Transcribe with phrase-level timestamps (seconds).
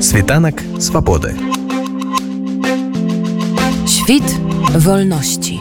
[0.00, 1.34] Світанак свабоды.
[3.86, 4.22] Świt
[4.74, 5.58] wolności.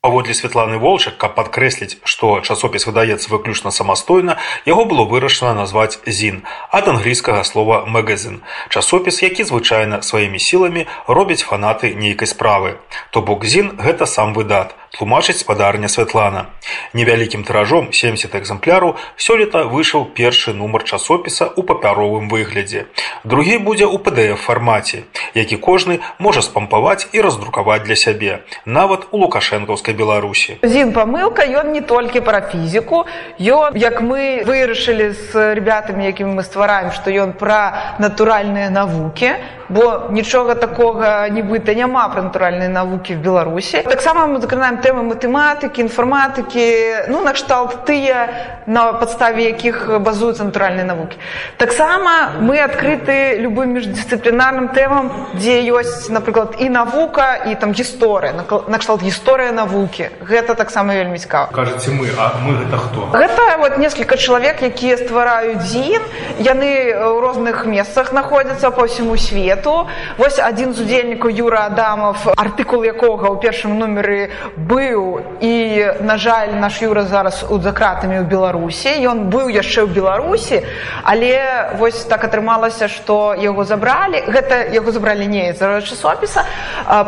[0.00, 6.42] Паводле Святланы Волчак, каб падкрэсліць, што часопіс выдаецца выключна самастойна, яго было вырашана назваць зін
[6.70, 8.42] ад англійскага слова магазин.
[8.68, 12.76] Часопіс, які звычайна сваімі сіламі робяць фанаты нейкай справы.
[13.10, 16.46] То бок зін гэта сам выдат, тлумачыць спадарня Святлана.
[16.94, 22.86] Невялікім тыражом 70 экземпляраў сёлета выйшаў першы нумар часопіса ў папяровым выглядзе.
[23.24, 29.18] Другі будзе ў PDF фармаце, які кожны можа спампаваць і раздрукаваць для сябе, нават у
[29.18, 30.58] лукашэнкаўскай беларусі.
[30.62, 33.04] Зін памылка ён не толькі пра фізіку
[33.38, 39.34] ён як мы вырашылі з ребятамі якімі мы ствараем што ён пра натуральныя навукі
[39.68, 43.82] бо нічога такога нібыта няма пра натуральныя навукі в беларусі.
[43.88, 48.28] Таксама мы закранаем тэмы матэматыкі інфарматыкі ну накшталт тыя
[48.66, 51.16] на падставе якіх базуюцца натуральныя навукі.
[51.56, 58.32] Таксама мы адкрыты любым міждысцыплінарным тэмам дзе ёсць напрыклад і навука і там гісторыя
[58.68, 60.10] накшталт гісторыя навукі.
[60.20, 61.48] Гэта таксама вельмі цікава.
[61.52, 63.08] Кажаце мы а мы гэта хто?
[63.12, 66.02] Гэта вот несколько чалавек якія ствараюць дзін.
[66.38, 69.86] Яны ў розных месцах знаходзяцца по ўсяму свету.
[70.18, 75.22] Вось адзін з удзельнікаў юра адамов артыкул якога ў першым нумеры быў.
[75.40, 75.54] І
[76.00, 78.90] на жаль наш юра зараз у закратамі ў беларусі.
[79.06, 80.66] Ён быў яшчэ ў беларусі
[81.02, 84.24] але вось так атрымалася што яго забралі.
[84.26, 86.44] Гэта яго забралі не за часопіса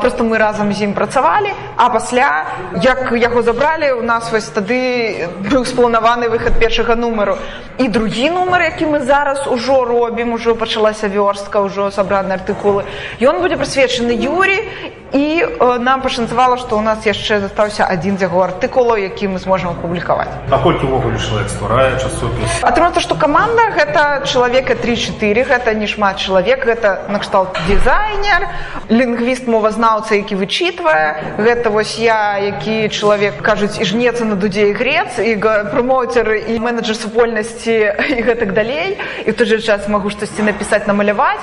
[0.01, 2.47] просто мы разам з ім працавалі а пасля
[2.83, 7.39] як яго забралі у нас вось тады быў спланаваны выхад першага нумару
[7.79, 12.85] і другі нумар які мы зараз ужо робім ужо пачалася вёрстка ўжо сабрана артыкулы.
[13.21, 14.65] Ён будзе прысвечаны юрі
[15.13, 19.39] і э, нам пашанцавала што ў нас яшчэ застаўся адзін з яго артыкулаў які мы
[19.39, 20.29] зможам апублікаваць.
[20.49, 22.61] Наколькі увогуле чалавек стварае часопіс?
[22.63, 28.49] Атрымата што каманда гэта чалавека 34 гэта не шмат чалавек гэта накшталт дызайнер
[28.91, 31.39] лінгвіст мовазнаўца які вычитвае.
[31.39, 35.37] Гэта вось я які чалавек кажуць і жнецца на дудзе і грец і
[35.73, 41.41] промоутер і менеджер супольнасці і гэтак далей і той же час магу штосьці напісаць намаляваць.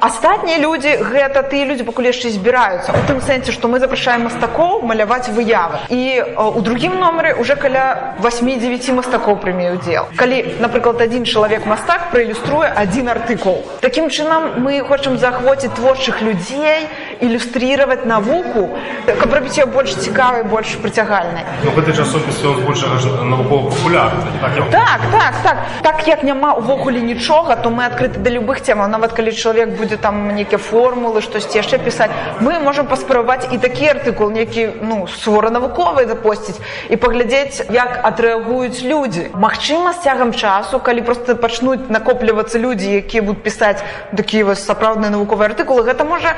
[0.00, 2.92] Астатнія людзі гэта тыя людзі пакуль яшчэ збіраюцца.
[2.92, 5.84] У тым сэнсе што мы запрашаем мастакоў маляваць выявы.
[5.88, 12.10] І у другім нумары уже каля 8-9 мастакоў прыме удзел калі напрыклад адзін чалавек мастак
[12.12, 13.60] праілюструе адзін артыкул.
[13.80, 16.88] Такім чынам мы хочам заахвоціць творчых людзей
[17.20, 18.70] ілюстрировать навуку
[19.12, 21.44] каб рабіць ее больш цікавай больш прыцягальнай.
[21.64, 26.06] Гэты часопіс навукова популярны так так так так.
[26.06, 30.34] Як няма увогуле нічога то мы адкрыты да любых темаў нават калі чалавек будзе там
[30.34, 32.10] нейкія формулы штосьці яшчэ пісаць
[32.40, 38.82] мы можем паспрабаваць і такі артыкул нейкі ну свора навуковай запосціць і паглядзець як адрэагуюць
[38.82, 39.28] людзі.
[39.34, 43.80] Магчыма з цягам часу калі просто пачнуць накоплівацца людзі якія будуць пісаць
[44.16, 46.36] такія вось сапраўдныя навуковыя артыкулы гэта можа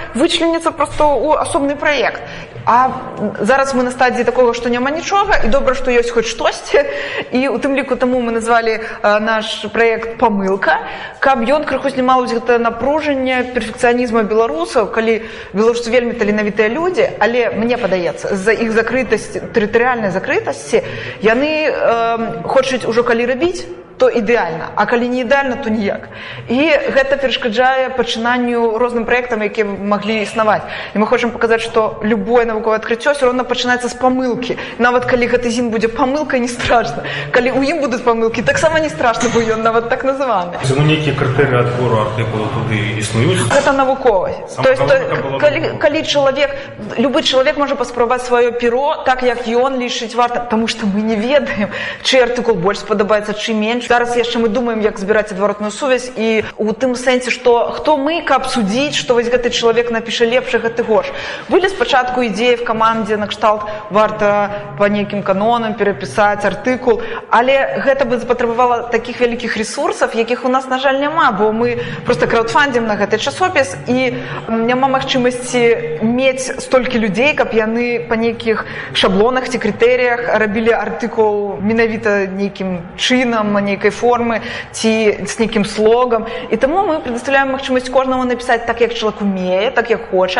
[0.67, 2.23] вычлініцца просто ў асобны праект
[2.69, 2.91] А
[3.39, 6.83] зараз мы на стадіі такого што няма нічога і добра што ёсць хоць штосьці
[7.31, 10.83] і у тым ліку таму мы назвалі наш праект памылка
[11.23, 15.23] каб ён крыху знімаў гэта напружанне перфекцыянізма беларусаў калі
[15.55, 20.83] беларусы вельмі таленавітыя людзі але мне падаецца з-за іх закрытасці тэрытарыальнай закрытасці
[21.23, 23.63] яны э, хочуць ужо калі рабіць
[23.99, 26.09] то ідэальна а калі не ідэальна то ніяк.
[26.49, 30.56] І гэта перашкаджае пачынанню розным праектам якія маглі існаваць
[30.95, 35.27] і мы хочам паказаць што любое навуковае адкрыццё все роўна пачынаецца з памылкі нават калі
[35.27, 39.41] гэты зін будзе памылкай не страшна калі ў ім будуць памылкі таксама не страшна бо
[39.41, 44.83] ён нават так называны ну, нейкія крытэры адбору артыкулу туды існуюць гэта навуковасць то есть
[44.87, 46.51] то, калі, калі чалавек
[46.99, 51.17] любы чалавек можа паспрабаваць сваё перо так як ён лічыць варта таму што мы не
[51.17, 51.71] ведаем
[52.03, 56.45] чый артыкул больш спадабаецца чым менш зараз яшчэ мы думаем як збіраць адваротную сувязь і
[56.57, 60.83] у тым сэнсе што хто мы каб судзіць што вось гэты чалавек напіша лепшы гэты
[60.87, 61.11] горш.
[61.49, 68.19] Былі спачатку ідзеі в камандзе накшталт варта по нейкім канонам перапісаць артыкул але гэта бы
[68.19, 72.97] запатрабавала такіх вялікіх ресурсаў якіх у нас на жаль няма бо мы просто краудфандзім на
[72.97, 74.15] гэты часопіс і
[74.49, 82.27] няма магчымасці мець столькі людзей каб яны па нейкіх шаблонах ці крытэрыях рабілі артыкул менавіта
[82.31, 84.41] нейкім чынам на нейкай формы
[84.73, 86.27] ці з нейкім слогам.
[86.51, 90.36] І таму мы предоставляем магчымасць кожнаму напісаць так як чалавек умее так як хоча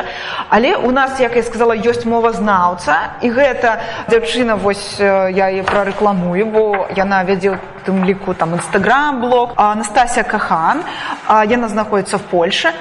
[0.49, 3.79] але у нас як я сказала ёсць мова знаўца і гэта
[4.09, 6.63] дзяўчына вось я е прарэкламую бо
[6.97, 10.83] яна вядзе тым ліку там нстаграм блог Анастасія кахан
[11.29, 12.73] яна знаходіцца в Польше.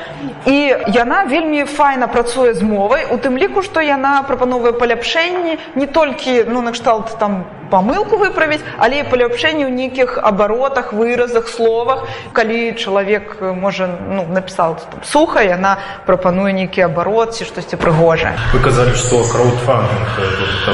[0.45, 5.87] І яна вельмі файна працуе з мовай у тым ліку што яна прапановвае паляпшэнні не
[5.87, 12.07] толькі ну накшталт там памылку выправіць але паляпшэнне ў нейкіх абаротах выразах словах.
[12.33, 18.93] Калі чалавек можа ну, напісал суха яна прапануе нейкі абарот ці штосьці прыгожае вы казалі
[18.95, 20.09] што краудфандинг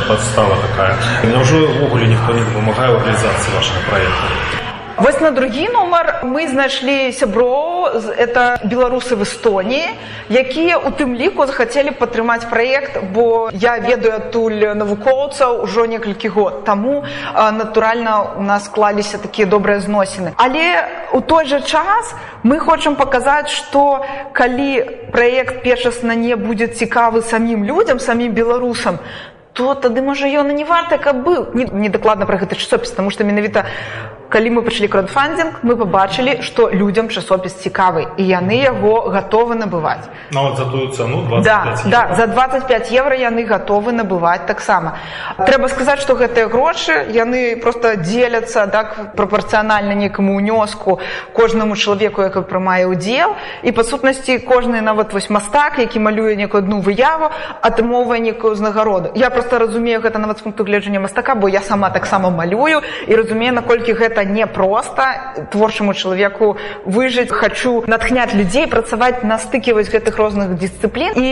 [0.08, 0.96] подстава такая.
[1.24, 4.62] Няўжо ўвогуле ніхто не дапамагае ў рэалізацыі вашага проекта?
[5.02, 9.96] Вось на другі нумар мы знайшлі сяброў это беларусы в эстоніі
[10.30, 16.64] якія у тым ліку захацелі падтрымаць праект бо я ведаю адтуль навукоўцаў ужо некалькі год
[16.66, 20.34] таму натуральна у нас склаліся такія добрыя зносіны.
[20.38, 22.14] Але у той жа час
[22.44, 29.00] мы хочам паказаць што калі праект першасна не будзе цікавы самім людзям самім беларусам
[29.62, 33.24] то тады можа ён і не варта каб быў недакладна пра гэты часопіс тому што
[33.24, 33.66] менавіта
[34.30, 40.08] калі мы пачалі краудфандинг мы побачылі что людям часопіс цікавы і яны яго готовы набываць
[40.32, 44.98] нават за тую цану да, да за 25 евро яны готовы набываць таксама
[45.38, 51.00] трэба сказаць что гэтыя грошы яны просто дзеляцца так прапорцыянальна некаму унёску
[51.34, 53.36] кожнаму чалавеку які прымае удзел.
[53.64, 57.32] І па сутнасці кожны нават вось мастак які малюе некую одну выяву
[57.62, 59.12] атрымоўвае некую ўзнагароду.
[59.16, 63.16] Я просто разумею гэта нават з пункту гледжання мастака бо я сама таксама малюю і
[63.16, 65.04] разумею наколькі гэта непросто
[65.52, 67.32] творчаму чалавеку выжыць.
[67.32, 71.30] Хочу натхняць людзей працаваць настыківаць гэтых розных дысцыплін і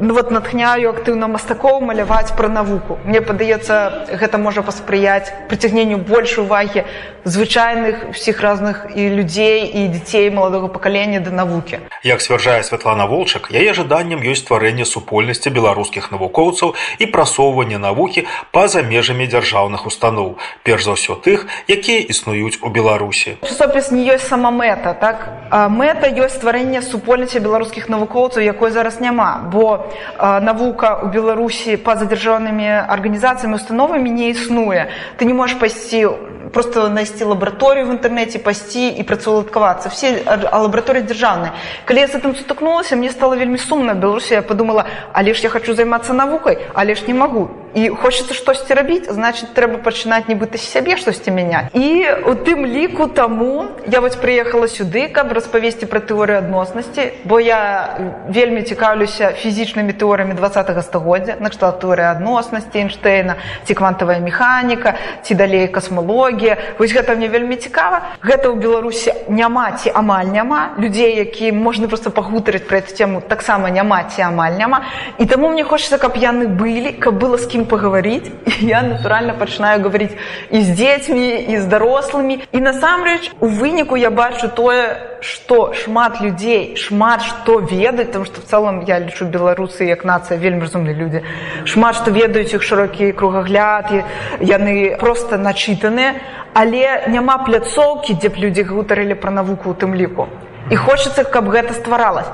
[0.00, 2.98] ну, вот натхняю актыўна мастакоў маляваць пра навуку.
[3.04, 6.84] Мне падаецца гэта можа паспрыяць прыцягненню больш увагі
[7.24, 11.78] звычайных всіх разных і людзей і дзяцей маладога пакалення да навукі.
[12.04, 17.06] Як сцвярджае Святлана волчак яе жаданнем ёсць стварэнне супольнасці беларускіх навукоўцаў і
[17.48, 23.40] прасоўванне навукі па-за межамі дзяржаўных устаноў перш за ўсё тых якія існуюць у беларусі.
[23.42, 25.32] Часопіс не ёсць сама мэта так?
[25.72, 29.48] Мэта ёсць стварэнне супольнасці беларускіх навукоўцаў якой зараз няма.
[29.52, 29.88] Бо
[30.20, 34.92] навука у беларусі па-за дзяржаўнымі арганізацыямі установамі не існуе.
[35.16, 39.88] Ты не можаш пайсці просто найсці лабараторію в інтэрнэце пасці і працаўладкавацца.
[39.92, 41.52] Все лабараторыі дзяржаўныя.
[41.84, 43.94] Калі я з гэтым сутыкнулася мне стало вельмі сумна.
[43.94, 46.58] Беларусі я подумала але ж я хочу займацца навукай?
[46.74, 47.37] Але ж не магу
[47.74, 53.06] і хочется штосьці рабіць значит трэба пачынаць нібыта сябе штосьці мяняць і у тым ліку
[53.06, 59.92] таму я вось прыехала сюды каб распавесці пра тэорыю адноснасці бо я вельмі цікаўлюся фізічнымі
[59.92, 66.92] тэорамі два стагоддзя накшталт тэорыя адноснасці эйнштейна ці квантавая механіка ці далей касмологія экалогія вось
[66.92, 68.02] гэта мне вельмі цікава.
[68.22, 70.74] Гэта ў беларусі няма ці амаль няма.
[70.78, 74.84] Людзей які можна просто пагутарыць пра эту тему таксама няма ці амаль няма.
[75.18, 78.30] І таму мне хочется каб яны былі каб было з кім пагаварыць
[78.64, 80.16] я натуральна пачынаю гаварыць
[80.50, 86.20] і з дзецьмі і з дарослымі і насамрэч у выніку я бачу тое што шмат
[86.24, 90.96] людзей шмат што ведаць там што в цэлым я лічу беларусы як нацыя вельмі разумныя
[90.96, 91.22] людзі
[91.64, 93.92] шмат што ведаюць іх шырокі кругагляд
[94.40, 96.14] яны просто начытаныя
[96.54, 100.28] але няма пляцоўкі дзе б людзі гутарылі пра навуку у тым ліку
[100.70, 102.28] і хочацца каб гэта стваралась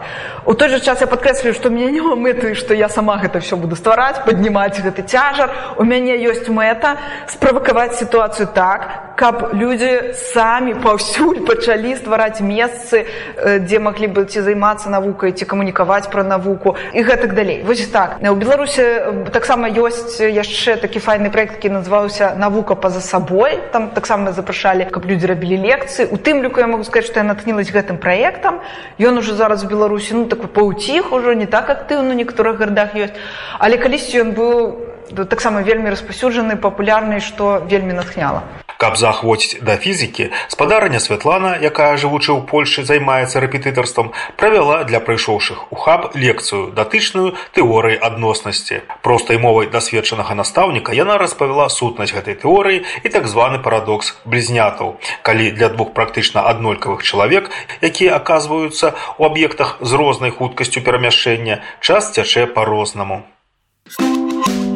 [0.44, 3.56] у той жа час я падкрэслю што мяне няма мэты што я сама гэта все
[3.56, 6.96] буду ствараць паднімаць гэты цяжар у мяне ёсць мэта
[7.28, 13.06] справакаваць сітуацыю так каб людзі самі паўсюль пачалі ствараць месцы
[13.38, 17.62] дзе маглі бы ці займацца навукай ці камунікаваць пра навуку і гэтак далей.
[17.62, 18.18] Вось так.
[18.20, 24.32] У беларусе таксама ёсць яшчэ такі файны проект які называўся навука па-за сабой там таксама
[24.32, 27.98] запрашалі каб людзі рабілі лекцыі у тым ліку я могу сказать што я натхнілась гэтым
[28.24, 28.60] праектам
[28.98, 33.12] ён уже зараз у беларусі ну такой паўціх ужо не так актыўна некаторых гарадах ёсць.
[33.58, 40.30] Але калісьці ён быў таксама вельмі распасюджаны папулярны што вельмі натхняла каб заахвоціць да фізікі
[40.48, 47.34] спадарня святлана якая жывучы ў польльшы займаецца рэпетытарствам правяла для прыйшоўшых у хаб лекцыю датычную
[47.54, 48.82] тэорыі адноснасці.
[49.02, 54.96] Простай мовай дасведчанага настаўніка яна распавяла сутнасць гэтай тэорыі і так званы парадокс блізнятаў.
[55.22, 57.50] Калі для двух практычна аднолькавых чалавек
[57.80, 63.24] якія аказваюцца ў аб'ектах з рознай хуткасцю перамяшчэння час цячэ па-рознаму.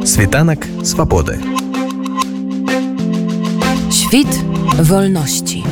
[0.05, 1.68] Світанак свабоды.
[3.91, 4.43] Świt
[4.81, 5.63] wolności.